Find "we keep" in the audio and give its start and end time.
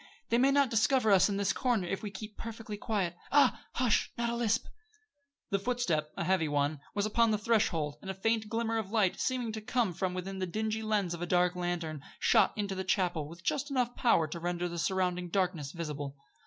2.01-2.35